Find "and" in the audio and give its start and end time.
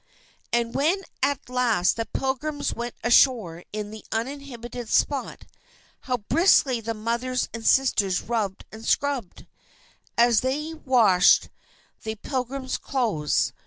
0.51-0.73, 7.53-7.63, 8.71-8.83